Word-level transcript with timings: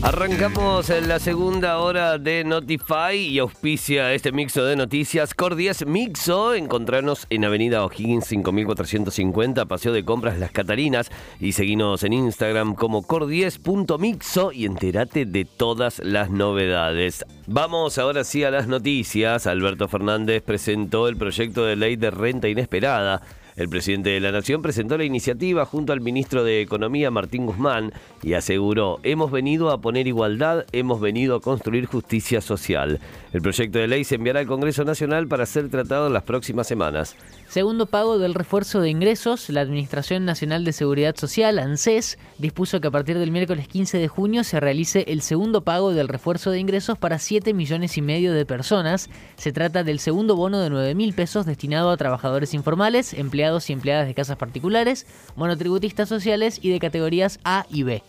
Arrancamos 0.00 0.90
en 0.90 1.08
la 1.08 1.18
segunda 1.18 1.78
hora 1.78 2.18
de 2.18 2.44
Notify 2.44 3.16
y 3.16 3.40
auspicia 3.40 4.14
este 4.14 4.30
mixo 4.30 4.64
de 4.64 4.76
noticias. 4.76 5.34
Cordies 5.34 5.84
Mixo, 5.86 6.54
encontrarnos 6.54 7.26
en 7.30 7.44
Avenida 7.44 7.84
O'Higgins 7.84 8.26
5450, 8.26 9.66
Paseo 9.66 9.92
de 9.92 10.04
Compras 10.04 10.38
Las 10.38 10.52
Catarinas 10.52 11.10
y 11.40 11.50
seguinos 11.50 12.04
en 12.04 12.12
Instagram 12.12 12.76
como 12.76 13.02
cordies.mixo 13.02 14.52
y 14.52 14.66
entérate 14.66 15.26
de 15.26 15.44
todas 15.44 15.98
las 15.98 16.30
novedades. 16.30 17.24
Vamos 17.48 17.98
ahora 17.98 18.22
sí 18.22 18.44
a 18.44 18.52
las 18.52 18.68
noticias. 18.68 19.48
Alberto 19.48 19.88
Fernández 19.88 20.44
presentó 20.44 21.08
el 21.08 21.16
proyecto 21.16 21.64
de 21.64 21.74
ley 21.74 21.96
de 21.96 22.12
renta 22.12 22.48
inesperada. 22.48 23.20
El 23.58 23.68
presidente 23.68 24.10
de 24.10 24.20
la 24.20 24.30
Nación 24.30 24.62
presentó 24.62 24.96
la 24.96 25.02
iniciativa 25.02 25.64
junto 25.64 25.92
al 25.92 26.00
ministro 26.00 26.44
de 26.44 26.60
Economía 26.60 27.10
Martín 27.10 27.44
Guzmán 27.44 27.92
y 28.22 28.34
aseguró, 28.34 29.00
hemos 29.02 29.32
venido 29.32 29.72
a 29.72 29.80
poner 29.80 30.06
igualdad, 30.06 30.64
hemos 30.70 31.00
venido 31.00 31.34
a 31.34 31.40
construir 31.40 31.86
justicia 31.86 32.40
social. 32.40 33.00
El 33.32 33.42
proyecto 33.42 33.80
de 33.80 33.88
ley 33.88 34.04
se 34.04 34.14
enviará 34.14 34.38
al 34.38 34.46
Congreso 34.46 34.84
Nacional 34.84 35.26
para 35.26 35.44
ser 35.44 35.70
tratado 35.70 36.06
en 36.06 36.12
las 36.12 36.22
próximas 36.22 36.68
semanas. 36.68 37.16
Segundo 37.48 37.86
pago 37.86 38.18
del 38.18 38.34
refuerzo 38.34 38.80
de 38.80 38.90
ingresos, 38.90 39.50
la 39.50 39.62
Administración 39.62 40.24
Nacional 40.24 40.64
de 40.64 40.72
Seguridad 40.72 41.16
Social, 41.16 41.58
ANSES, 41.58 42.16
dispuso 42.38 42.80
que 42.80 42.86
a 42.86 42.92
partir 42.92 43.18
del 43.18 43.32
miércoles 43.32 43.66
15 43.66 43.98
de 43.98 44.06
junio 44.06 44.44
se 44.44 44.60
realice 44.60 45.04
el 45.08 45.20
segundo 45.20 45.62
pago 45.62 45.92
del 45.92 46.06
refuerzo 46.06 46.52
de 46.52 46.60
ingresos 46.60 46.96
para 46.96 47.18
7 47.18 47.54
millones 47.54 47.96
y 47.98 48.02
medio 48.02 48.32
de 48.34 48.46
personas. 48.46 49.10
Se 49.36 49.50
trata 49.50 49.82
del 49.82 49.98
segundo 49.98 50.36
bono 50.36 50.60
de 50.60 50.70
9 50.70 50.94
mil 50.94 51.12
pesos 51.12 51.44
destinado 51.44 51.90
a 51.90 51.96
trabajadores 51.96 52.54
informales, 52.54 53.14
empleados 53.14 53.47
y 53.68 53.72
empleadas 53.72 54.06
de 54.06 54.14
casas 54.14 54.36
particulares, 54.36 55.06
monotributistas 55.36 56.08
sociales 56.08 56.58
y 56.62 56.70
de 56.70 56.78
categorías 56.78 57.40
A 57.44 57.66
y 57.70 57.82
B. 57.82 58.02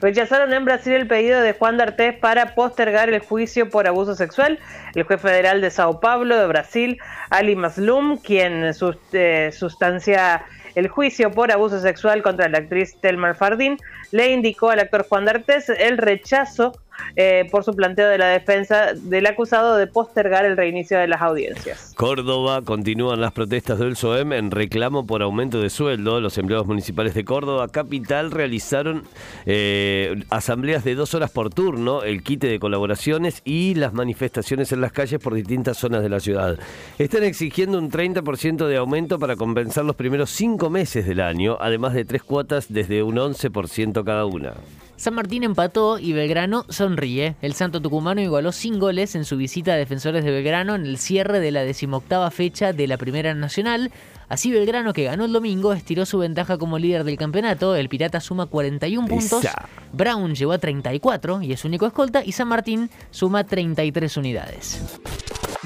Rechazaron 0.00 0.52
en 0.52 0.64
Brasil 0.64 0.92
el 0.92 1.08
pedido 1.08 1.40
de 1.40 1.54
Juan 1.54 1.76
D'Artés 1.76 2.14
para 2.18 2.54
postergar 2.54 3.08
el 3.08 3.18
juicio 3.18 3.68
por 3.68 3.88
abuso 3.88 4.14
sexual. 4.14 4.60
El 4.94 5.02
juez 5.02 5.20
federal 5.20 5.60
de 5.60 5.70
Sao 5.70 5.98
Paulo, 5.98 6.36
de 6.36 6.46
Brasil, 6.46 6.98
Ali 7.30 7.56
Maslum, 7.56 8.16
quien 8.18 8.70
eh, 9.12 9.50
sustancia 9.52 10.44
el 10.76 10.86
juicio 10.86 11.32
por 11.32 11.50
abuso 11.50 11.80
sexual 11.80 12.22
contra 12.22 12.48
la 12.48 12.58
actriz 12.58 12.96
Telmar 13.00 13.34
Fardín, 13.34 13.76
le 14.12 14.32
indicó 14.32 14.70
al 14.70 14.78
actor 14.78 15.04
Juan 15.08 15.24
D'Artés 15.24 15.68
el 15.68 15.98
rechazo 15.98 16.72
eh, 17.20 17.48
por 17.50 17.64
su 17.64 17.74
planteo 17.74 18.08
de 18.08 18.16
la 18.16 18.28
defensa 18.28 18.92
del 18.94 19.26
acusado 19.26 19.76
de 19.76 19.88
postergar 19.88 20.44
el 20.44 20.56
reinicio 20.56 21.00
de 21.00 21.08
las 21.08 21.20
audiencias. 21.20 21.92
Córdoba 21.96 22.62
continúan 22.62 23.20
las 23.20 23.32
protestas 23.32 23.80
del 23.80 23.96
SOEM 23.96 24.34
en 24.34 24.52
reclamo 24.52 25.04
por 25.04 25.22
aumento 25.22 25.60
de 25.60 25.68
sueldo. 25.68 26.20
Los 26.20 26.38
empleados 26.38 26.68
municipales 26.68 27.14
de 27.14 27.24
Córdoba 27.24 27.66
Capital 27.66 28.30
realizaron 28.30 29.02
eh, 29.46 30.22
asambleas 30.30 30.84
de 30.84 30.94
dos 30.94 31.12
horas 31.14 31.32
por 31.32 31.50
turno, 31.50 32.04
el 32.04 32.22
quite 32.22 32.46
de 32.46 32.60
colaboraciones 32.60 33.42
y 33.44 33.74
las 33.74 33.92
manifestaciones 33.92 34.70
en 34.70 34.80
las 34.80 34.92
calles 34.92 35.18
por 35.18 35.34
distintas 35.34 35.76
zonas 35.76 36.04
de 36.04 36.10
la 36.10 36.20
ciudad. 36.20 36.56
Están 37.00 37.24
exigiendo 37.24 37.78
un 37.78 37.90
30% 37.90 38.68
de 38.68 38.76
aumento 38.76 39.18
para 39.18 39.34
compensar 39.34 39.84
los 39.84 39.96
primeros 39.96 40.30
cinco 40.30 40.70
meses 40.70 41.04
del 41.04 41.18
año, 41.18 41.56
además 41.60 41.94
de 41.94 42.04
tres 42.04 42.22
cuotas 42.22 42.72
desde 42.72 43.02
un 43.02 43.16
11% 43.16 44.04
cada 44.04 44.24
una. 44.24 44.54
San 44.98 45.14
Martín 45.14 45.44
empató 45.44 46.00
y 46.00 46.12
Belgrano 46.12 46.66
sonríe. 46.70 47.36
El 47.40 47.54
Santo 47.54 47.80
Tucumano 47.80 48.20
igualó 48.20 48.50
sin 48.50 48.80
goles 48.80 49.14
en 49.14 49.24
su 49.24 49.36
visita 49.36 49.72
a 49.72 49.76
Defensores 49.76 50.24
de 50.24 50.32
Belgrano 50.32 50.74
en 50.74 50.86
el 50.86 50.98
cierre 50.98 51.38
de 51.38 51.52
la 51.52 51.62
decimoctava 51.62 52.28
fecha 52.32 52.72
de 52.72 52.88
la 52.88 52.96
Primera 52.96 53.32
Nacional. 53.32 53.92
Así 54.28 54.50
Belgrano, 54.50 54.92
que 54.92 55.04
ganó 55.04 55.24
el 55.26 55.32
domingo, 55.32 55.72
estiró 55.72 56.04
su 56.04 56.18
ventaja 56.18 56.58
como 56.58 56.80
líder 56.80 57.04
del 57.04 57.16
campeonato. 57.16 57.76
El 57.76 57.88
Pirata 57.88 58.20
suma 58.20 58.46
41 58.46 59.06
puntos. 59.06 59.46
Brown 59.92 60.34
llegó 60.34 60.50
a 60.50 60.58
34 60.58 61.42
y 61.42 61.52
es 61.52 61.64
único 61.64 61.86
escolta. 61.86 62.24
Y 62.24 62.32
San 62.32 62.48
Martín 62.48 62.90
suma 63.12 63.44
33 63.44 64.16
unidades. 64.16 64.82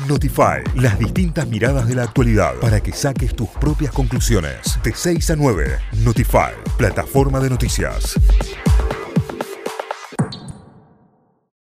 Notify, 0.06 0.62
las 0.76 0.98
distintas 0.98 1.48
miradas 1.48 1.88
de 1.88 1.94
la 1.94 2.02
actualidad 2.02 2.52
para 2.60 2.80
que 2.80 2.92
saques 2.92 3.34
tus 3.34 3.48
propias 3.48 3.92
conclusiones. 3.92 4.78
De 4.82 4.92
6 4.94 5.30
a 5.30 5.36
9, 5.36 5.78
Notify, 6.04 6.52
plataforma 6.76 7.40
de 7.40 7.48
noticias. 7.48 8.18